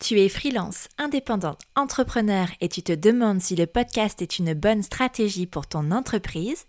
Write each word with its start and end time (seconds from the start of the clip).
Tu 0.00 0.20
es 0.20 0.28
freelance, 0.28 0.88
indépendant, 0.96 1.56
entrepreneur 1.74 2.46
et 2.60 2.68
tu 2.68 2.82
te 2.84 2.92
demandes 2.92 3.40
si 3.40 3.56
le 3.56 3.66
podcast 3.66 4.22
est 4.22 4.38
une 4.38 4.54
bonne 4.54 4.84
stratégie 4.84 5.46
pour 5.46 5.66
ton 5.66 5.90
entreprise 5.90 6.66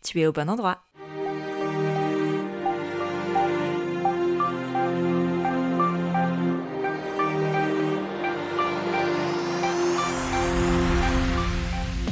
Tu 0.00 0.20
es 0.20 0.26
au 0.28 0.32
bon 0.32 0.48
endroit. 0.48 0.78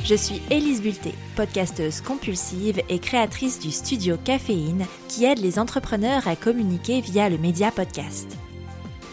Je 0.05 0.15
suis 0.17 0.43
Élise 0.51 0.83
Bulté, 0.83 1.15
podcasteuse 1.37 2.01
compulsive 2.01 2.83
et 2.89 2.99
créatrice 2.99 3.61
du 3.61 3.71
studio 3.71 4.17
Caféine 4.17 4.85
qui 5.09 5.27
aide 5.27 5.39
les 5.39 5.61
entrepreneurs 5.61 6.27
à 6.27 6.35
communiquer 6.35 7.01
via 7.01 7.29
le 7.29 7.39
média 7.39 7.71
podcast. 7.71 8.37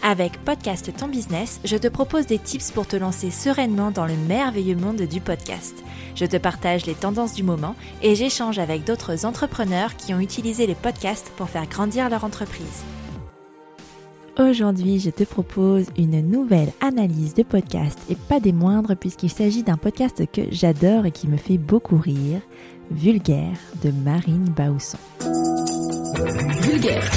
Avec 0.06 0.36
Podcast 0.44 0.92
Ton 0.94 1.08
Business, 1.08 1.60
je 1.64 1.78
te 1.78 1.88
propose 1.88 2.26
des 2.26 2.38
tips 2.38 2.72
pour 2.72 2.86
te 2.86 2.94
lancer 2.94 3.30
sereinement 3.30 3.90
dans 3.90 4.04
le 4.04 4.16
merveilleux 4.28 4.76
monde 4.76 5.00
du 5.00 5.18
podcast. 5.18 5.82
Je 6.14 6.26
te 6.26 6.36
partage 6.36 6.84
les 6.84 6.92
tendances 6.92 7.32
du 7.32 7.42
moment 7.42 7.74
et 8.02 8.14
j'échange 8.14 8.58
avec 8.58 8.84
d'autres 8.84 9.24
entrepreneurs 9.24 9.96
qui 9.96 10.12
ont 10.12 10.20
utilisé 10.20 10.66
le 10.66 10.74
podcast 10.74 11.32
pour 11.38 11.48
faire 11.48 11.66
grandir 11.66 12.10
leur 12.10 12.22
entreprise. 12.24 12.84
Aujourd'hui, 14.38 15.00
je 15.00 15.08
te 15.08 15.24
propose 15.24 15.86
une 15.96 16.20
nouvelle 16.20 16.72
analyse 16.82 17.32
de 17.32 17.42
podcast 17.42 17.98
et 18.10 18.16
pas 18.16 18.40
des 18.40 18.52
moindres 18.52 18.96
puisqu'il 18.96 19.30
s'agit 19.30 19.62
d'un 19.62 19.78
podcast 19.78 20.22
que 20.30 20.42
j'adore 20.50 21.06
et 21.06 21.12
qui 21.12 21.28
me 21.28 21.38
fait 21.38 21.56
beaucoup 21.56 21.96
rire, 21.96 22.42
Vulgaire 22.90 23.56
de 23.82 23.90
Marine 23.90 24.52
Bausson. 24.54 24.98
Vulgaire. 26.60 27.10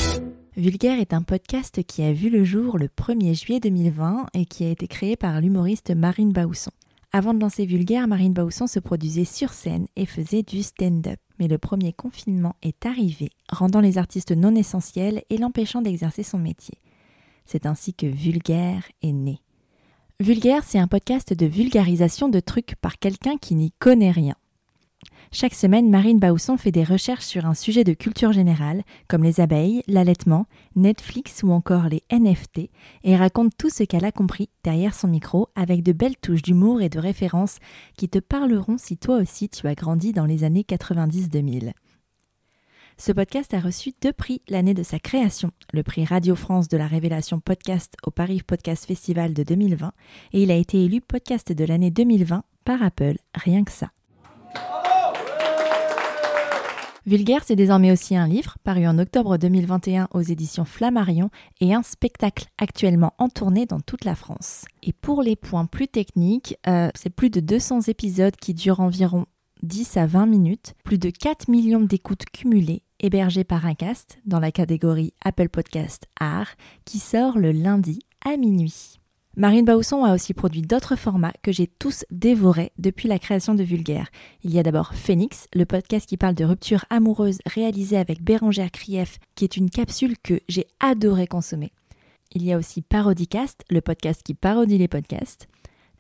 Vulgaire 0.58 1.00
est 1.00 1.14
un 1.14 1.22
podcast 1.22 1.84
qui 1.84 2.02
a 2.02 2.12
vu 2.12 2.32
le 2.32 2.44
jour 2.44 2.80
le 2.80 2.88
1er 2.88 3.40
juillet 3.40 3.60
2020 3.60 4.26
et 4.34 4.46
qui 4.46 4.64
a 4.64 4.72
été 4.72 4.88
créé 4.88 5.16
par 5.16 5.40
l'humoriste 5.40 5.92
Marine 5.92 6.32
Bausson. 6.32 6.72
Avant 7.12 7.36
de 7.36 7.40
lancer 7.40 7.68
Vulgaire, 7.68 8.08
Marine 8.08 8.34
Bausson 8.34 8.66
se 8.66 8.80
produisait 8.80 9.24
sur 9.24 9.54
scène 9.54 9.86
et 9.96 10.08
faisait 10.08 10.42
du 10.42 10.64
stand-up. 10.64 11.20
Mais 11.38 11.48
le 11.48 11.60
premier 11.60 11.94
confinement 11.94 12.56
est 12.64 12.88
arrivé, 12.88 13.30
rendant 13.50 13.82
les 13.82 14.00
artistes 14.00 14.32
non 14.32 14.56
essentiels 14.56 15.22
et 15.30 15.38
l'empêchant 15.38 15.84
d'exercer 15.84 16.24
son 16.24 16.40
métier. 16.40 16.80
C'est 17.46 17.68
ainsi 17.68 17.94
que 17.94 18.08
Vulgaire 18.08 18.82
est 19.04 19.14
né. 19.14 19.42
Vulgaire, 20.20 20.64
c'est 20.64 20.80
un 20.80 20.88
podcast 20.88 21.36
de 21.36 21.46
vulgarisation 21.46 22.30
de 22.30 22.40
trucs 22.40 22.74
par 22.82 22.98
quelqu'un 22.98 23.38
qui 23.38 23.54
n'y 23.54 23.74
connaît 23.74 24.10
rien. 24.10 24.34
Chaque 25.32 25.54
semaine, 25.54 25.90
Marine 25.90 26.20
Bausson 26.20 26.58
fait 26.58 26.72
des 26.72 26.84
recherches 26.84 27.26
sur 27.26 27.46
un 27.46 27.54
sujet 27.54 27.84
de 27.84 27.94
culture 27.94 28.32
générale, 28.32 28.84
comme 29.08 29.24
les 29.24 29.42
abeilles, 29.42 29.84
l'allaitement, 29.88 30.46
Netflix 30.76 31.44
ou 31.44 31.52
encore 31.52 31.90
les 31.90 32.04
NFT, 32.12 32.70
et 33.04 33.16
raconte 33.16 33.52
tout 33.58 33.70
ce 33.70 33.84
qu'elle 33.84 34.06
a 34.06 34.12
compris 34.12 34.50
derrière 34.64 34.94
son 34.94 35.08
micro 35.08 35.50
avec 35.56 35.84
de 35.84 35.92
belles 35.92 36.18
touches 36.18 36.42
d'humour 36.42 36.82
et 36.82 36.90
de 36.90 37.00
références 37.00 37.58
qui 37.98 38.08
te 38.08 38.20
parleront 38.20 38.78
si 38.78 38.98
toi 38.98 39.18
aussi 39.18 39.50
tu 39.50 39.68
as 39.68 39.76
grandi 39.76 40.14
dans 40.14 40.26
les 40.26 40.44
années 40.44 40.66
90-2000. 40.68 41.74
Ce 43.00 43.12
podcast 43.12 43.54
a 43.54 43.60
reçu 43.60 43.92
deux 44.02 44.14
prix 44.14 44.42
l'année 44.50 44.74
de 44.74 44.82
sa 44.82 44.98
création, 44.98 45.52
le 45.72 45.84
prix 45.84 46.04
Radio 46.04 46.36
France 46.36 46.68
de 46.68 46.78
la 46.78 46.88
révélation 46.88 47.40
podcast 47.40 47.94
au 48.04 48.10
Paris 48.10 48.42
Podcast 48.42 48.86
Festival 48.86 49.36
de 49.36 49.44
2020 49.44 49.92
et 50.34 50.42
il 50.42 50.50
a 50.50 50.56
été 50.56 50.84
élu 50.84 51.00
podcast 51.00 51.52
de 51.52 51.64
l'année 51.64 51.92
2020 51.92 52.44
par 52.66 52.82
Apple, 52.82 53.18
rien 53.36 53.64
que 53.64 53.72
ça. 53.72 53.92
Vulgaire, 57.08 57.46
c'est 57.46 57.56
désormais 57.56 57.94
aussi 57.94 58.18
un 58.18 58.28
livre 58.28 58.58
paru 58.66 58.86
en 58.86 59.00
octobre 59.00 59.38
2021 59.38 60.10
aux 60.14 60.20
éditions 60.20 60.66
Flammarion 60.66 61.30
et 61.62 61.74
un 61.74 61.82
spectacle 61.82 62.48
actuellement 62.58 63.14
en 63.18 63.30
tournée 63.30 63.66
dans 63.66 63.80
toute 63.80 64.04
la 64.04 64.14
France. 64.14 64.66
Et 64.84 64.92
pour 64.92 65.22
les 65.22 65.38
points 65.38 65.68
plus 65.68 65.88
techniques, 65.88 66.58
euh, 66.68 66.90
c'est 66.96 67.10
plus 67.10 67.30
de 67.30 67.40
200 67.40 67.84
épisodes 67.88 68.36
qui 68.36 68.54
durent 68.54 68.82
environ 68.82 69.26
10 69.64 69.96
à 69.96 70.06
20 70.06 70.26
minutes, 70.26 70.74
plus 70.84 70.98
de 70.98 71.10
4 71.10 71.48
millions 71.48 71.80
d'écoutes 71.80 72.26
cumulées, 72.26 72.84
hébergées 73.00 73.46
par 73.46 73.66
un 73.66 73.74
cast 73.74 74.20
dans 74.26 74.42
la 74.42 74.52
catégorie 74.52 75.14
Apple 75.24 75.48
Podcast 75.48 76.08
Art, 76.20 76.58
qui 76.84 77.00
sort 77.00 77.38
le 77.38 77.54
lundi 77.54 78.00
à 78.26 78.36
minuit. 78.36 79.00
Marine 79.40 79.66
Bausson 79.66 80.04
a 80.04 80.16
aussi 80.16 80.34
produit 80.34 80.64
d'autres 80.64 80.96
formats 80.96 81.34
que 81.44 81.52
j'ai 81.52 81.68
tous 81.68 82.06
dévorés 82.10 82.72
depuis 82.80 83.08
la 83.08 83.20
création 83.20 83.54
de 83.54 83.62
Vulgaire. 83.62 84.10
Il 84.44 84.52
y 84.52 84.58
a 84.58 84.64
d'abord 84.64 84.96
Phoenix, 84.96 85.48
le 85.54 85.68
podcast 85.68 86.10
qui 86.10 86.18
parle 86.18 86.34
de 86.34 86.44
rupture 86.44 86.86
amoureuse 86.90 87.38
réalisé 87.46 87.98
avec 87.98 88.24
Bérangère 88.24 88.72
Krief, 88.72 89.20
qui 89.36 89.44
est 89.44 89.56
une 89.56 89.70
capsule 89.70 90.16
que 90.18 90.40
j'ai 90.50 90.66
adoré 90.80 91.28
consommer. 91.28 91.72
Il 92.32 92.44
y 92.44 92.52
a 92.52 92.58
aussi 92.58 92.82
Parodicast, 92.82 93.64
le 93.70 93.82
podcast 93.82 94.24
qui 94.24 94.34
parodie 94.34 94.80
les 94.80 94.88
podcasts. 94.88 95.48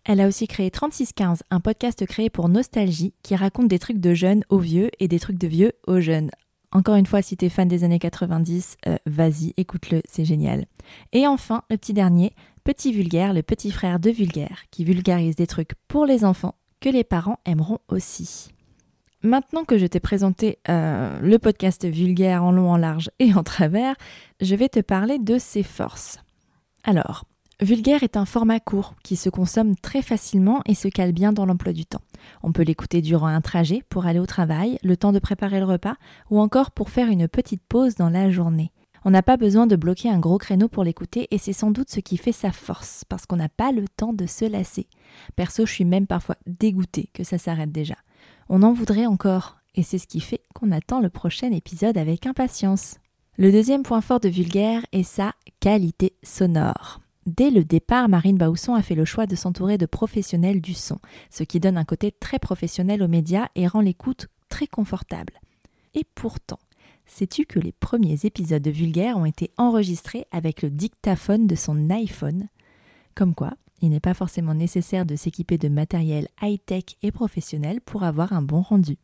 Elle 0.03 0.19
a 0.19 0.27
aussi 0.27 0.47
créé 0.47 0.71
3615, 0.71 1.43
un 1.51 1.59
podcast 1.59 2.07
créé 2.07 2.31
pour 2.31 2.49
Nostalgie 2.49 3.13
qui 3.21 3.35
raconte 3.35 3.67
des 3.67 3.77
trucs 3.77 3.99
de 3.99 4.15
jeunes 4.15 4.45
aux 4.49 4.57
vieux 4.57 4.89
et 4.99 5.07
des 5.07 5.19
trucs 5.19 5.37
de 5.37 5.47
vieux 5.47 5.73
aux 5.85 5.99
jeunes. 5.99 6.31
Encore 6.71 6.95
une 6.95 7.05
fois, 7.05 7.21
si 7.21 7.37
t'es 7.37 7.49
fan 7.49 7.67
des 7.67 7.83
années 7.83 7.99
90, 7.99 8.77
euh, 8.87 8.97
vas-y, 9.05 9.53
écoute-le, 9.57 10.01
c'est 10.09 10.25
génial. 10.25 10.65
Et 11.13 11.25
enfin, 11.25 11.63
le 11.69 11.77
petit 11.77 11.93
dernier, 11.93 12.33
Petit 12.67 12.91
Vulgaire, 12.91 13.33
le 13.33 13.43
petit 13.43 13.71
frère 13.71 13.97
de 13.97 14.09
Vulgaire, 14.09 14.63
qui 14.71 14.83
vulgarise 14.83 15.37
des 15.37 15.47
trucs 15.47 15.71
pour 15.87 16.05
les 16.05 16.25
enfants 16.25 16.55
que 16.81 16.89
les 16.89 17.05
parents 17.05 17.39
aimeront 17.45 17.79
aussi. 17.87 18.49
Maintenant 19.23 19.63
que 19.63 19.77
je 19.77 19.85
t'ai 19.85 20.01
présenté 20.01 20.59
euh, 20.67 21.17
le 21.21 21.39
podcast 21.39 21.85
Vulgaire 21.85 22.43
en 22.43 22.51
long, 22.51 22.69
en 22.69 22.75
large 22.75 23.09
et 23.19 23.33
en 23.33 23.41
travers, 23.41 23.95
je 24.41 24.53
vais 24.53 24.67
te 24.67 24.81
parler 24.81 25.17
de 25.17 25.37
ses 25.37 25.63
forces. 25.63 26.19
Alors, 26.83 27.23
Vulgaire 27.61 28.03
est 28.03 28.17
un 28.17 28.25
format 28.25 28.59
court 28.59 28.95
qui 29.01 29.15
se 29.15 29.29
consomme 29.29 29.77
très 29.77 30.01
facilement 30.01 30.59
et 30.65 30.75
se 30.75 30.89
cale 30.89 31.13
bien 31.13 31.31
dans 31.31 31.45
l'emploi 31.45 31.71
du 31.71 31.85
temps. 31.85 32.03
On 32.43 32.51
peut 32.51 32.63
l'écouter 32.63 33.01
durant 33.01 33.27
un 33.27 33.39
trajet 33.39 33.81
pour 33.87 34.07
aller 34.07 34.19
au 34.19 34.25
travail, 34.25 34.77
le 34.83 34.97
temps 34.97 35.13
de 35.13 35.19
préparer 35.19 35.59
le 35.59 35.65
repas 35.65 35.95
ou 36.29 36.41
encore 36.41 36.71
pour 36.71 36.89
faire 36.89 37.07
une 37.07 37.29
petite 37.29 37.63
pause 37.63 37.95
dans 37.95 38.09
la 38.09 38.29
journée. 38.29 38.73
On 39.07 39.11
n'a 39.11 39.23
pas 39.23 39.37
besoin 39.37 39.67
de 39.67 39.77
bloquer 39.77 40.09
un 40.09 40.19
gros 40.19 40.37
créneau 40.37 40.67
pour 40.67 40.83
l'écouter 40.83 41.29
et 41.31 41.37
c'est 41.37 41.53
sans 41.53 41.71
doute 41.71 41.89
ce 41.89 42.01
qui 42.01 42.17
fait 42.17 42.33
sa 42.33 42.51
force, 42.51 43.05
parce 43.07 43.25
qu'on 43.25 43.37
n'a 43.37 43.47
pas 43.47 43.71
le 43.71 43.87
temps 43.87 44.11
de 44.11 44.25
se 44.25 44.43
lasser. 44.43 44.89
Perso, 45.37 45.65
je 45.65 45.71
suis 45.71 45.85
même 45.85 46.07
parfois 46.07 46.35
dégoûtée 46.45 47.09
que 47.13 47.23
ça 47.23 47.37
s'arrête 47.37 47.71
déjà. 47.71 47.95
On 48.49 48.63
en 48.63 48.73
voudrait 48.73 49.05
encore, 49.05 49.59
et 49.75 49.83
c'est 49.83 49.97
ce 49.97 50.07
qui 50.07 50.19
fait 50.19 50.41
qu'on 50.53 50.73
attend 50.73 50.99
le 50.99 51.07
prochain 51.07 51.53
épisode 51.53 51.97
avec 51.97 52.27
impatience. 52.27 52.97
Le 53.37 53.49
deuxième 53.49 53.83
point 53.83 54.01
fort 54.01 54.19
de 54.19 54.27
Vulgaire 54.27 54.85
est 54.91 55.03
sa 55.03 55.31
qualité 55.61 56.17
sonore. 56.21 56.99
Dès 57.25 57.49
le 57.49 57.63
départ, 57.63 58.09
Marine 58.09 58.37
Bausson 58.37 58.75
a 58.75 58.81
fait 58.81 58.93
le 58.93 59.05
choix 59.05 59.25
de 59.25 59.37
s'entourer 59.37 59.77
de 59.77 59.85
professionnels 59.85 60.59
du 60.59 60.73
son, 60.73 60.99
ce 61.29 61.43
qui 61.43 61.61
donne 61.61 61.77
un 61.77 61.85
côté 61.85 62.11
très 62.11 62.39
professionnel 62.39 63.01
aux 63.01 63.07
médias 63.07 63.47
et 63.55 63.67
rend 63.67 63.79
l'écoute 63.79 64.27
très 64.49 64.67
confortable. 64.67 65.39
Et 65.93 66.03
pourtant, 66.13 66.59
Sais-tu 67.07 67.45
que 67.45 67.59
les 67.59 67.71
premiers 67.71 68.19
épisodes 68.25 68.61
de 68.61 68.69
Vulgaire 68.69 69.17
ont 69.17 69.25
été 69.25 69.51
enregistrés 69.57 70.27
avec 70.31 70.61
le 70.61 70.69
dictaphone 70.69 71.47
de 71.47 71.55
son 71.55 71.89
iPhone? 71.89 72.49
Comme 73.15 73.33
quoi, 73.33 73.53
il 73.81 73.89
n'est 73.89 73.99
pas 73.99 74.13
forcément 74.13 74.53
nécessaire 74.53 75.05
de 75.05 75.15
s'équiper 75.15 75.57
de 75.57 75.69
matériel 75.69 76.27
high-tech 76.41 76.83
et 77.01 77.11
professionnel 77.11 77.81
pour 77.81 78.03
avoir 78.03 78.33
un 78.33 78.41
bon 78.41 78.61
rendu. 78.61 78.97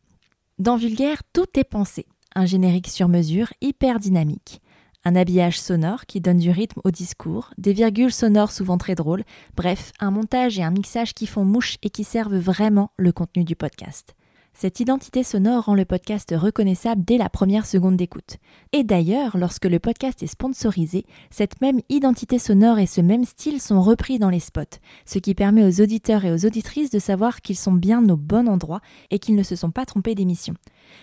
Dans 0.58 0.76
Vulgaire, 0.76 1.22
tout 1.32 1.46
est 1.56 1.64
pensé. 1.64 2.06
Un 2.36 2.46
générique 2.46 2.88
sur 2.88 3.08
mesure 3.08 3.52
hyper 3.60 3.98
dynamique. 3.98 4.60
Un 5.04 5.16
habillage 5.16 5.60
sonore 5.60 6.06
qui 6.06 6.20
donne 6.20 6.38
du 6.38 6.50
rythme 6.50 6.80
au 6.84 6.90
discours, 6.90 7.50
des 7.58 7.72
virgules 7.72 8.12
sonores 8.12 8.52
souvent 8.52 8.78
très 8.78 8.94
drôles, 8.94 9.24
bref, 9.56 9.92
un 9.98 10.10
montage 10.10 10.58
et 10.58 10.62
un 10.62 10.70
mixage 10.70 11.14
qui 11.14 11.26
font 11.26 11.44
mouche 11.44 11.76
et 11.82 11.90
qui 11.90 12.04
servent 12.04 12.36
vraiment 12.36 12.90
le 12.96 13.12
contenu 13.12 13.44
du 13.44 13.56
podcast. 13.56 14.14
Cette 14.56 14.78
identité 14.78 15.24
sonore 15.24 15.64
rend 15.64 15.74
le 15.74 15.84
podcast 15.84 16.32
reconnaissable 16.36 17.04
dès 17.04 17.18
la 17.18 17.28
première 17.28 17.66
seconde 17.66 17.96
d'écoute. 17.96 18.36
Et 18.72 18.84
d'ailleurs, 18.84 19.36
lorsque 19.36 19.64
le 19.64 19.80
podcast 19.80 20.22
est 20.22 20.28
sponsorisé, 20.28 21.04
cette 21.28 21.60
même 21.60 21.80
identité 21.88 22.38
sonore 22.38 22.78
et 22.78 22.86
ce 22.86 23.00
même 23.00 23.24
style 23.24 23.60
sont 23.60 23.82
repris 23.82 24.20
dans 24.20 24.30
les 24.30 24.38
spots, 24.38 24.78
ce 25.06 25.18
qui 25.18 25.34
permet 25.34 25.64
aux 25.64 25.82
auditeurs 25.82 26.24
et 26.24 26.32
aux 26.32 26.46
auditrices 26.46 26.90
de 26.90 27.00
savoir 27.00 27.42
qu'ils 27.42 27.56
sont 27.56 27.72
bien 27.72 28.08
au 28.08 28.16
bon 28.16 28.48
endroit 28.48 28.80
et 29.10 29.18
qu'ils 29.18 29.34
ne 29.34 29.42
se 29.42 29.56
sont 29.56 29.72
pas 29.72 29.86
trompés 29.86 30.14
d'émission. 30.14 30.54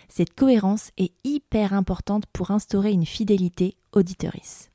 Cette 0.08 0.34
cohérence 0.34 0.92
est 0.98 1.12
hyper 1.26 1.74
importante 1.74 2.24
pour 2.32 2.52
instaurer 2.52 2.94
une 2.94 3.06
fidélité 3.06 3.76
auditorice. 3.92 4.72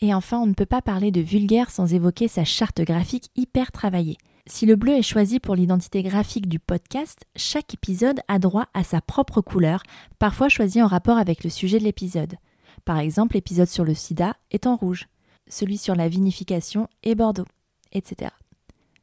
Et 0.00 0.14
enfin, 0.14 0.38
on 0.38 0.46
ne 0.46 0.54
peut 0.54 0.66
pas 0.66 0.82
parler 0.82 1.10
de 1.10 1.20
vulgaire 1.20 1.70
sans 1.70 1.92
évoquer 1.92 2.28
sa 2.28 2.44
charte 2.44 2.80
graphique 2.80 3.30
hyper 3.34 3.72
travaillée. 3.72 4.18
Si 4.46 4.66
le 4.66 4.76
bleu 4.76 4.94
est 4.94 5.02
choisi 5.02 5.38
pour 5.38 5.54
l'identité 5.54 6.02
graphique 6.02 6.48
du 6.48 6.58
podcast, 6.58 7.24
chaque 7.36 7.74
épisode 7.74 8.20
a 8.28 8.38
droit 8.38 8.68
à 8.74 8.84
sa 8.84 9.00
propre 9.00 9.40
couleur, 9.40 9.82
parfois 10.18 10.48
choisie 10.48 10.82
en 10.82 10.86
rapport 10.86 11.18
avec 11.18 11.44
le 11.44 11.50
sujet 11.50 11.78
de 11.78 11.84
l'épisode. 11.84 12.36
Par 12.84 12.98
exemple, 12.98 13.34
l'épisode 13.34 13.68
sur 13.68 13.84
le 13.84 13.94
sida 13.94 14.36
est 14.50 14.66
en 14.66 14.76
rouge, 14.76 15.08
celui 15.48 15.76
sur 15.76 15.94
la 15.94 16.08
vinification 16.08 16.88
est 17.02 17.14
bordeaux, 17.14 17.46
etc. 17.92 18.30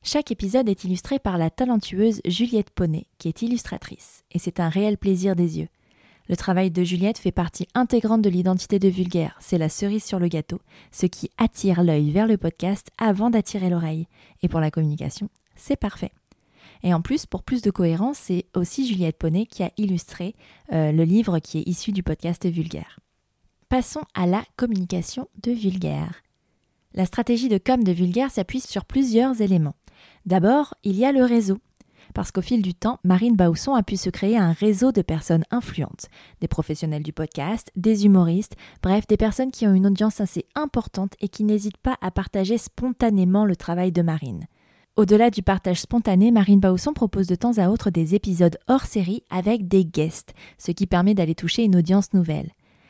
Chaque 0.04 0.32
épisode 0.32 0.70
est 0.70 0.84
illustré 0.84 1.20
par 1.20 1.38
la 1.38 1.50
talentueuse 1.50 2.22
Juliette 2.26 2.72
Poney, 2.72 3.08
qui 3.18 3.28
est 3.28 3.42
illustratrice, 3.42 4.24
et 4.32 4.40
c'est 4.40 4.60
un 4.60 4.70
réel 4.70 4.98
plaisir 4.98 5.36
des 5.36 5.60
yeux. 5.60 5.68
Le 6.30 6.36
travail 6.36 6.72
de 6.72 6.84
Juliette 6.84 7.18
fait 7.18 7.32
partie 7.32 7.68
intégrante 7.74 8.22
de 8.22 8.30
l'identité 8.30 8.80
de 8.80 8.90
Vulgaire, 8.90 9.38
c'est 9.40 9.58
la 9.58 9.70
cerise 9.70 10.04
sur 10.04 10.20
le 10.20 10.28
gâteau, 10.28 10.60
ce 10.92 11.06
qui 11.06 11.32
attire 11.38 11.84
l'œil 11.84 12.12
vers 12.12 12.28
le 12.28 12.38
podcast 12.38 12.92
avant 12.98 13.30
d'attirer 13.30 13.70
l'oreille. 13.70 14.08
Et 14.42 14.50
pour 14.50 14.60
la 14.60 14.70
communication, 14.70 15.30
c'est 15.56 15.78
parfait. 15.78 16.12
Et 16.84 16.94
en 16.94 17.02
plus, 17.02 17.26
pour 17.26 17.44
plus 17.44 17.62
de 17.62 17.72
cohérence, 17.72 18.18
c'est 18.18 18.46
aussi 18.56 18.86
Juliette 18.86 19.18
Poney 19.18 19.46
qui 19.46 19.64
a 19.64 19.72
illustré 19.78 20.36
euh, 20.74 20.92
le 20.92 21.04
livre 21.04 21.40
qui 21.40 21.60
est 21.60 21.68
issu 21.68 21.94
du 21.94 22.04
podcast 22.04 22.46
Vulgaire. 22.46 23.00
Passons 23.70 24.04
à 24.14 24.28
la 24.28 24.44
communication 24.58 25.30
de 25.44 25.52
Vulgaire. 25.52 26.24
La 26.94 27.06
stratégie 27.06 27.50
de 27.50 27.58
com 27.58 27.84
de 27.84 27.92
Vulgaire 27.92 28.32
s'appuie 28.32 28.62
sur 28.62 28.84
plusieurs 28.84 29.42
éléments. 29.42 29.76
D'abord, 30.26 30.76
il 30.84 30.98
y 30.98 31.06
a 31.06 31.12
le 31.14 31.24
réseau 31.24 31.60
parce 32.18 32.32
qu'au 32.32 32.42
fil 32.42 32.64
du 32.64 32.74
temps, 32.74 32.98
Marine 33.04 33.36
Bausson 33.36 33.76
a 33.76 33.84
pu 33.84 33.96
se 33.96 34.10
créer 34.10 34.36
un 34.36 34.52
réseau 34.52 34.92
de 34.92 35.04
personnes 35.04 35.44
influentes, 35.52 36.08
des 36.42 36.48
professionnels 36.48 37.04
du 37.04 37.14
podcast, 37.14 37.72
des 37.76 38.08
humoristes, 38.08 38.56
bref, 38.82 39.06
des 39.06 39.18
personnes 39.18 39.52
qui 39.52 39.68
ont 39.68 39.74
une 39.76 39.86
audience 39.86 40.20
assez 40.20 40.48
importante 40.56 41.14
et 41.22 41.30
qui 41.30 41.44
n'hésitent 41.44 41.78
pas 41.78 41.96
à 42.02 42.10
partager 42.10 42.58
spontanément 42.58 43.46
le 43.46 43.56
travail 43.56 43.92
de 43.92 44.02
Marine. 44.02 44.48
Au-delà 44.96 45.30
du 45.30 45.44
partage 45.44 45.82
spontané, 45.82 46.32
Marine 46.32 46.60
Bausson 46.60 46.94
propose 46.94 47.28
de 47.28 47.36
temps 47.36 47.60
à 47.60 47.70
autre 47.70 47.92
des 47.92 48.16
épisodes 48.16 48.58
hors 48.68 48.86
série 48.86 49.22
avec 49.30 49.68
des 49.68 49.86
guests, 49.86 50.34
ce 50.58 50.72
qui 50.72 50.88
permet 50.88 51.14
d'aller 51.14 51.36
toucher 51.36 51.66
une 51.66 51.76
audience 51.76 52.14
nouvelle. 52.14 52.50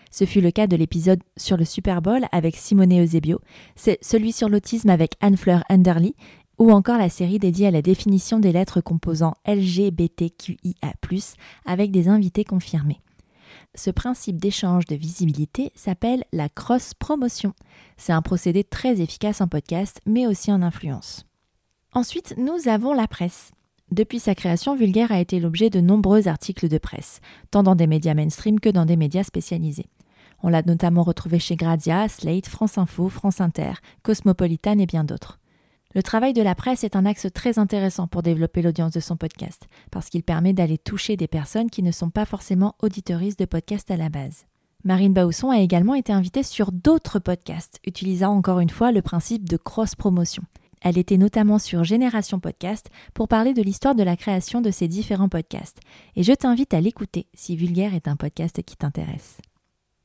Ce 0.10 0.24
fut 0.24 0.40
le 0.40 0.52
cas 0.52 0.68
de 0.68 0.78
l'épisode 0.78 1.20
sur 1.36 1.58
le 1.58 1.66
Super 1.66 2.02
Bowl 2.02 2.22
avec 2.32 2.56
Simone 2.56 2.98
Eusebio, 2.98 3.42
c'est 3.76 3.98
celui 4.02 4.32
sur 4.32 4.48
l'autisme 4.48 4.90
avec 4.90 5.16
Anne-Fleur 5.20 5.66
Underly 5.68 6.16
ou 6.58 6.72
encore 6.72 6.98
la 6.98 7.10
série 7.10 7.40
dédiée 7.40 7.68
à 7.68 7.72
la 7.72 7.82
définition 7.82 8.40
des 8.40 8.52
lettres 8.52 8.82
composant 8.82 9.36
LGBTQIA+, 9.46 10.94
avec 11.66 11.92
des 11.92 12.08
invités 12.08 12.44
confirmés. 12.44 13.02
Ce 13.76 13.92
principe 13.92 14.38
d'échange 14.38 14.86
de 14.86 14.96
visibilité 14.96 15.72
s'appelle 15.76 16.24
la 16.32 16.50
cross-promotion. 16.50 17.54
C'est 17.96 18.14
un 18.14 18.22
procédé 18.22 18.64
très 18.64 19.02
efficace 19.02 19.42
en 19.42 19.48
podcast, 19.48 20.02
mais 20.06 20.26
aussi 20.26 20.52
en 20.52 20.62
influence. 20.62 21.26
Ensuite, 21.94 22.36
nous 22.38 22.68
avons 22.68 22.94
la 22.94 23.08
presse. 23.08 23.52
Depuis 23.92 24.20
sa 24.20 24.36
création, 24.36 24.76
Vulgaire 24.76 25.12
a 25.12 25.20
été 25.20 25.40
l'objet 25.40 25.70
de 25.70 25.80
nombreux 25.80 26.28
articles 26.28 26.68
de 26.68 26.78
presse, 26.78 27.22
tant 27.52 27.64
dans 27.64 27.76
des 27.76 27.88
médias 27.88 28.14
mainstream 28.14 28.60
que 28.60 28.70
dans 28.70 28.86
des 28.86 28.98
médias 28.98 29.24
spécialisés. 29.24 29.88
On 30.44 30.50
l'a 30.50 30.62
notamment 30.62 31.04
retrouvé 31.04 31.40
chez 31.40 31.56
Grazia, 31.56 32.08
Slate, 32.10 32.48
France 32.48 32.78
Info, 32.78 33.10
France 33.10 33.42
Inter, 33.42 33.74
Cosmopolitan 34.04 34.78
et 34.78 34.86
bien 34.86 35.04
d'autres. 35.04 35.40
Le 35.98 36.04
travail 36.04 36.34
de 36.34 36.44
la 36.44 36.54
presse 36.54 36.84
est 36.84 36.96
un 36.96 37.08
axe 37.08 37.26
très 37.34 37.58
intéressant 37.58 38.06
pour 38.06 38.22
développer 38.22 38.62
l'audience 38.62 38.92
de 38.92 39.00
son 39.00 39.18
podcast, 39.18 39.66
parce 39.90 40.10
qu'il 40.10 40.22
permet 40.22 40.54
d'aller 40.54 40.78
toucher 40.78 41.18
des 41.18 41.28
personnes 41.28 41.72
qui 41.72 41.82
ne 41.82 41.92
sont 41.92 42.12
pas 42.12 42.26
forcément 42.26 42.76
auditoristes 42.84 43.40
de 43.40 43.46
podcast 43.46 43.90
à 43.90 43.98
la 43.98 44.10
base. 44.10 44.46
Marine 44.84 45.14
Bausson 45.14 45.50
a 45.50 45.60
également 45.60 45.96
été 45.96 46.14
invitée 46.14 46.44
sur 46.44 46.72
d'autres 46.72 47.18
podcasts, 47.18 47.80
utilisant 47.84 48.36
encore 48.36 48.60
une 48.60 48.70
fois 48.70 48.92
le 48.92 49.02
principe 49.02 49.50
de 49.50 49.58
cross-promotion. 49.58 50.44
Elle 50.84 51.00
était 51.00 51.18
notamment 51.18 51.58
sur 51.58 51.84
Génération 51.84 52.40
Podcast 52.40 52.92
pour 53.16 53.28
parler 53.28 53.56
de 53.56 53.64
l'histoire 53.64 53.96
de 53.96 54.04
la 54.04 54.16
création 54.16 54.62
de 54.62 54.70
ces 54.70 54.88
différents 54.88 55.30
podcasts. 55.30 55.80
Et 56.16 56.22
je 56.22 56.34
t'invite 56.34 56.76
à 56.76 56.80
l'écouter 56.80 57.26
si 57.34 57.56
Vulgaire 57.56 57.96
est 57.96 58.08
un 58.08 58.18
podcast 58.18 58.62
qui 58.62 58.78
t'intéresse. 58.78 59.40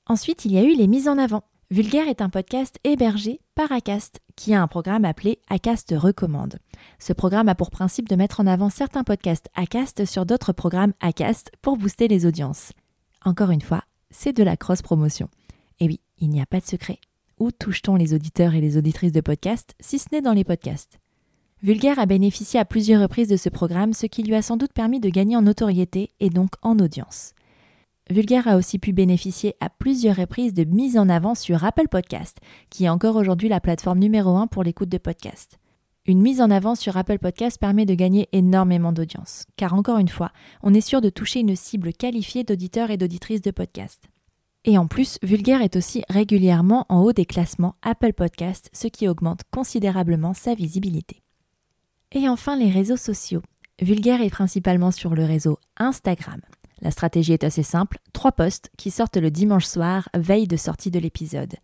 Ensuite, 0.06 0.46
il 0.46 0.52
y 0.52 0.58
a 0.58 0.64
eu 0.64 0.74
les 0.74 0.86
mises 0.86 1.06
en 1.06 1.18
avant. 1.18 1.44
Vulgaire 1.72 2.06
est 2.06 2.20
un 2.20 2.28
podcast 2.28 2.78
hébergé 2.84 3.40
par 3.54 3.72
Acast, 3.72 4.20
qui 4.36 4.52
a 4.52 4.60
un 4.60 4.66
programme 4.66 5.06
appelé 5.06 5.38
Acast 5.48 5.94
Recommande. 5.96 6.58
Ce 6.98 7.14
programme 7.14 7.48
a 7.48 7.54
pour 7.54 7.70
principe 7.70 8.10
de 8.10 8.14
mettre 8.14 8.40
en 8.40 8.46
avant 8.46 8.69
certains 8.69 9.04
podcasts 9.04 9.48
Acast 9.54 10.04
sur 10.04 10.26
d'autres 10.26 10.52
programmes 10.52 10.92
Acast 11.00 11.50
pour 11.62 11.78
booster 11.78 12.08
les 12.08 12.26
audiences. 12.26 12.72
Encore 13.24 13.48
une 13.48 13.62
fois, 13.62 13.84
c'est 14.10 14.34
de 14.34 14.42
la 14.42 14.58
cross-promotion. 14.58 15.30
Et 15.80 15.86
oui, 15.86 16.02
il 16.19 16.28
n'y 16.28 16.42
a 16.42 16.46
pas 16.46 16.60
de 16.60 16.66
secret. 16.66 16.98
Où 17.38 17.50
touche-t-on 17.50 17.96
les 17.96 18.12
auditeurs 18.12 18.54
et 18.54 18.60
les 18.60 18.76
auditrices 18.76 19.12
de 19.12 19.22
podcasts, 19.22 19.74
si 19.80 19.98
ce 19.98 20.08
n'est 20.12 20.20
dans 20.20 20.34
les 20.34 20.44
podcasts? 20.44 20.98
Vulgaire 21.62 21.98
a 21.98 22.04
bénéficié 22.04 22.60
à 22.60 22.66
plusieurs 22.66 23.00
reprises 23.00 23.28
de 23.28 23.38
ce 23.38 23.48
programme, 23.48 23.94
ce 23.94 24.04
qui 24.04 24.22
lui 24.22 24.34
a 24.34 24.42
sans 24.42 24.58
doute 24.58 24.74
permis 24.74 25.00
de 25.00 25.08
gagner 25.08 25.38
en 25.38 25.42
notoriété 25.42 26.10
et 26.20 26.28
donc 26.28 26.50
en 26.60 26.78
audience. 26.78 27.32
Vulgaire 28.12 28.46
a 28.46 28.56
aussi 28.56 28.78
pu 28.78 28.92
bénéficier 28.92 29.54
à 29.60 29.70
plusieurs 29.70 30.16
reprises 30.16 30.54
de 30.54 30.64
mise 30.64 30.98
en 30.98 31.08
avant 31.08 31.34
sur 31.34 31.64
Apple 31.64 31.88
Podcast, 31.88 32.38
qui 32.70 32.84
est 32.84 32.88
encore 32.88 33.16
aujourd'hui 33.16 33.48
la 33.48 33.60
plateforme 33.60 33.98
numéro 33.98 34.36
1 34.36 34.46
pour 34.46 34.62
l'écoute 34.62 34.90
de 34.90 34.98
podcasts. 34.98 35.58
Une 36.04 36.20
mise 36.20 36.40
en 36.40 36.50
avant 36.50 36.74
sur 36.74 36.96
Apple 36.96 37.18
Podcast 37.18 37.58
permet 37.58 37.86
de 37.86 37.94
gagner 37.94 38.28
énormément 38.32 38.92
d'audience, 38.92 39.46
car 39.56 39.72
encore 39.72 39.98
une 39.98 40.08
fois, 40.08 40.30
on 40.62 40.74
est 40.74 40.80
sûr 40.80 41.00
de 41.00 41.08
toucher 41.08 41.40
une 41.40 41.56
cible 41.56 41.92
qualifiée 41.92 42.44
d'auditeurs 42.44 42.90
et 42.90 42.96
d'auditrices 42.96 43.40
de 43.40 43.50
podcasts. 43.50 44.04
Et 44.64 44.78
en 44.78 44.86
plus, 44.86 45.18
Vulgaire 45.22 45.62
est 45.62 45.76
aussi 45.76 46.04
régulièrement 46.08 46.86
en 46.88 47.00
haut 47.00 47.12
des 47.12 47.24
classements 47.24 47.76
Apple 47.82 48.12
Podcast, 48.12 48.68
ce 48.72 48.88
qui 48.88 49.08
augmente 49.08 49.40
considérablement 49.50 50.34
sa 50.34 50.54
visibilité. 50.54 51.22
Et 52.12 52.28
enfin, 52.28 52.56
les 52.56 52.70
réseaux 52.70 52.96
sociaux. 52.96 53.42
Vulgaire 53.80 54.20
est 54.20 54.30
principalement 54.30 54.90
sur 54.90 55.14
le 55.14 55.24
réseau 55.24 55.58
Instagram. 55.78 56.40
La 56.82 56.90
stratégie 56.90 57.32
est 57.32 57.44
assez 57.44 57.62
simple, 57.62 57.99
trois 58.12 58.32
posts 58.32 58.70
qui 58.76 58.90
sortent 58.90 59.17
le 59.17 59.31
dimanche 59.31 59.67
soir, 59.67 60.08
veille 60.14 60.49
de 60.49 60.56
sortie 60.56 60.90
de 60.90 60.99
l'épisode. 60.99 61.55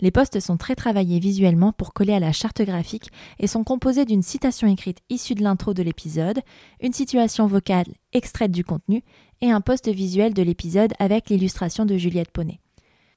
Les 0.00 0.10
posts 0.10 0.40
sont 0.40 0.56
très 0.56 0.74
travaillés 0.74 1.20
visuellement 1.20 1.72
pour 1.72 1.94
coller 1.94 2.12
à 2.12 2.20
la 2.20 2.32
charte 2.32 2.60
graphique 2.60 3.10
et 3.38 3.46
sont 3.46 3.64
composés 3.64 4.04
d'une 4.04 4.22
citation 4.22 4.68
écrite 4.68 4.98
issue 5.08 5.34
de 5.34 5.42
l'intro 5.42 5.72
de 5.72 5.82
l'épisode, 5.82 6.40
une 6.82 6.92
situation 6.92 7.46
vocale 7.46 7.86
extraite 8.12 8.50
du 8.50 8.64
contenu 8.64 9.02
et 9.40 9.50
un 9.50 9.60
post 9.60 9.88
visuel 9.88 10.34
de 10.34 10.42
l'épisode 10.42 10.92
avec 10.98 11.30
l'illustration 11.30 11.86
de 11.86 11.96
Juliette 11.96 12.32
Poney. 12.32 12.60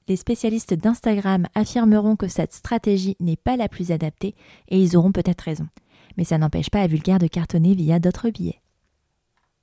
Les 0.08 0.16
spécialistes 0.16 0.74
d'Instagram 0.74 1.46
affirmeront 1.54 2.16
que 2.16 2.28
cette 2.28 2.54
stratégie 2.54 3.16
n'est 3.20 3.36
pas 3.36 3.56
la 3.56 3.68
plus 3.68 3.90
adaptée 3.90 4.34
et 4.68 4.80
ils 4.80 4.96
auront 4.96 5.12
peut-être 5.12 5.42
raison. 5.42 5.66
Mais 6.16 6.24
ça 6.24 6.38
n'empêche 6.38 6.70
pas 6.70 6.80
à 6.80 6.86
Vulgaire 6.86 7.18
de 7.18 7.26
cartonner 7.26 7.74
via 7.74 7.98
d'autres 7.98 8.30
billets. 8.30 8.60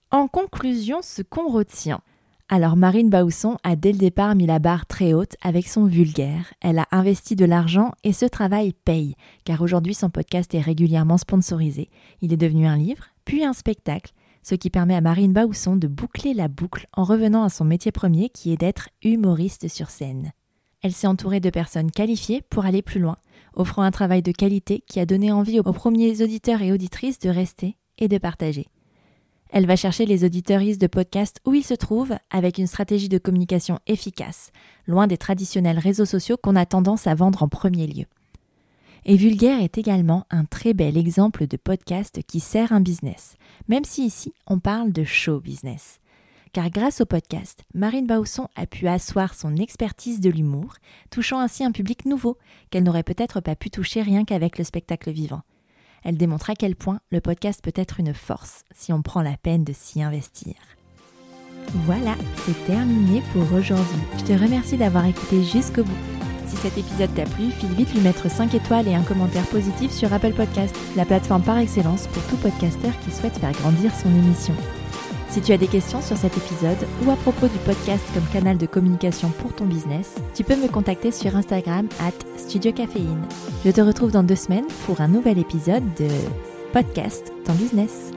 En 0.10 0.30
conclusion, 0.30 1.02
ce 1.02 1.22
qu'on 1.22 1.52
retient. 1.52 2.00
Alors 2.48 2.78
Marine 2.78 3.10
Bausson 3.10 3.58
a 3.66 3.76
dès 3.76 3.92
le 3.92 3.98
départ 3.98 4.36
mis 4.36 4.46
la 4.46 4.58
barre 4.58 4.86
très 4.86 5.12
haute 5.12 5.36
avec 5.42 5.68
son 5.68 5.84
vulgaire. 5.84 6.54
Elle 6.62 6.80
a 6.80 6.88
investi 6.92 7.36
de 7.36 7.44
l'argent 7.44 7.92
et 8.06 8.14
ce 8.14 8.24
travail 8.26 8.72
paye, 8.72 9.16
car 9.44 9.62
aujourd'hui 9.62 9.94
son 9.94 10.10
podcast 10.10 10.56
est 10.56 10.62
régulièrement 10.62 11.18
sponsorisé. 11.18 11.90
Il 12.22 12.32
est 12.32 12.38
devenu 12.38 12.68
un 12.68 12.78
livre, 12.78 13.04
puis 13.26 13.44
un 13.44 13.52
spectacle, 13.52 14.14
ce 14.44 14.56
qui 14.56 14.70
permet 14.70 14.96
à 14.96 15.02
Marine 15.02 15.34
Bausson 15.34 15.76
de 15.76 15.88
boucler 15.88 16.34
la 16.34 16.48
boucle 16.48 16.88
en 16.94 17.04
revenant 17.04 17.44
à 17.44 17.50
son 17.50 17.66
métier 17.66 17.92
premier 17.92 18.30
qui 18.30 18.54
est 18.54 18.58
d'être 18.58 18.88
humoriste 19.04 19.68
sur 19.68 19.90
scène. 19.90 20.32
Elle 20.82 20.94
s'est 20.94 21.08
entourée 21.08 21.42
de 21.42 21.50
personnes 21.50 21.92
qualifiées 21.92 22.42
pour 22.50 22.66
aller 22.66 22.82
plus 22.82 23.02
loin, 23.02 23.18
offrant 23.56 23.82
un 23.82 23.92
travail 23.92 24.22
de 24.22 24.32
qualité 24.32 24.86
qui 24.88 25.02
a 25.02 25.06
donné 25.06 25.34
envie 25.34 25.60
aux 25.60 25.74
premiers 25.74 26.22
auditeurs 26.22 26.62
et 26.62 26.72
auditrices 26.72 27.20
de 27.20 27.30
rester 27.30 27.76
et 27.98 28.08
de 28.08 28.18
partager. 28.18 28.68
Elle 29.50 29.66
va 29.66 29.76
chercher 29.76 30.06
les 30.06 30.26
auditeuristes 30.26 30.82
de 30.82 30.88
podcast 30.88 31.40
où 31.46 31.54
ils 31.54 31.64
se 31.64 31.74
trouvent 31.74 32.18
avec 32.30 32.58
une 32.58 32.68
stratégie 32.68 33.10
de 33.10 33.18
communication 33.18 33.80
efficace, 33.88 34.52
loin 34.88 35.08
des 35.08 35.18
traditionnels 35.18 35.80
réseaux 35.80 36.06
sociaux 36.06 36.38
qu'on 36.38 36.56
a 36.56 36.66
tendance 36.66 37.08
à 37.08 37.16
vendre 37.16 37.44
en 37.44 37.48
premier 37.48 37.88
lieu. 37.88 38.06
Et 39.06 39.16
Vulgaire 39.16 39.62
est 39.62 39.78
également 39.78 40.26
un 40.30 40.44
très 40.44 40.74
bel 40.74 40.98
exemple 40.98 41.48
de 41.48 41.56
podcast 41.56 42.20
qui 42.28 42.42
sert 42.42 42.74
un 42.74 42.82
business, 42.82 43.38
même 43.70 43.86
si 43.86 44.06
ici 44.06 44.34
on 44.48 44.60
parle 44.60 44.92
de 44.92 45.06
show 45.06 45.40
business. 45.40 46.00
Car 46.52 46.70
grâce 46.70 47.02
au 47.02 47.06
podcast, 47.06 47.64
Marine 47.74 48.08
Bausson 48.08 48.48
a 48.56 48.66
pu 48.66 48.88
asseoir 48.88 49.34
son 49.34 49.56
expertise 49.56 50.20
de 50.20 50.30
l'humour, 50.30 50.76
touchant 51.10 51.40
ainsi 51.40 51.64
un 51.64 51.72
public 51.72 52.06
nouveau 52.06 52.38
qu'elle 52.70 52.84
n'aurait 52.84 53.04
peut-être 53.04 53.40
pas 53.40 53.56
pu 53.56 53.70
toucher 53.70 54.02
rien 54.02 54.26
qu'avec 54.26 54.58
le 54.58 54.64
spectacle 54.66 55.12
vivant. 55.12 55.44
Elle 56.04 56.18
démontre 56.18 56.50
à 56.50 56.56
quel 56.56 56.76
point 56.76 57.00
le 57.12 57.22
podcast 57.22 57.62
peut 57.64 57.74
être 57.76 58.00
une 58.00 58.14
force 58.14 58.64
si 58.74 58.94
on 58.94 59.02
prend 59.02 59.22
la 59.22 59.38
peine 59.38 59.64
de 59.64 59.74
s'y 59.74 60.02
investir. 60.02 60.56
Voilà, 61.86 62.16
c'est 62.46 62.66
terminé 62.66 63.22
pour 63.34 63.44
aujourd'hui. 63.54 64.02
Je 64.18 64.24
te 64.24 64.34
remercie 64.34 64.78
d'avoir 64.78 65.06
écouté 65.06 65.44
jusqu'au 65.44 65.84
bout. 65.84 65.98
Si 66.48 66.56
cet 66.56 66.78
épisode 66.78 67.14
t'a 67.14 67.26
plu, 67.26 67.52
file 67.52 67.74
vite 67.74 67.94
lui 67.94 68.02
mettre 68.02 68.32
5 68.32 68.54
étoiles 68.54 68.88
et 68.88 68.96
un 68.96 69.04
commentaire 69.04 69.46
positif 69.48 69.92
sur 69.92 70.14
Apple 70.14 70.34
Podcast, 70.34 70.76
la 70.96 71.06
plateforme 71.06 71.44
par 71.44 71.58
excellence 71.58 72.08
pour 72.08 72.24
tout 72.28 72.38
podcasteur 72.38 72.98
qui 73.00 73.12
souhaite 73.12 73.38
faire 73.38 73.52
grandir 73.52 73.94
son 73.94 74.10
émission. 74.16 74.56
Si 75.30 75.42
tu 75.42 75.52
as 75.52 75.58
des 75.58 75.68
questions 75.68 76.02
sur 76.02 76.18
cet 76.18 76.38
épisode 76.38 76.78
ou 77.06 77.12
à 77.12 77.16
propos 77.16 77.48
du 77.48 77.58
podcast 77.60 78.04
comme 78.14 78.26
canal 78.32 78.58
de 78.58 78.66
communication 78.66 79.30
pour 79.30 79.54
ton 79.54 79.66
business, 79.66 80.16
tu 80.34 80.44
peux 80.44 80.56
me 80.56 80.68
contacter 80.68 81.12
sur 81.12 81.36
Instagram 81.36 81.88
at 82.00 82.14
Studio 82.38 82.72
Caféine. 82.72 83.26
Je 83.66 83.72
te 83.72 83.82
retrouve 83.82 84.12
dans 84.12 84.24
deux 84.24 84.36
semaines 84.36 84.68
pour 84.86 85.02
un 85.02 85.08
nouvel 85.08 85.38
épisode 85.38 85.84
de 85.96 86.08
Podcast 86.74 87.32
Ton 87.46 87.54
Business. 87.54 88.17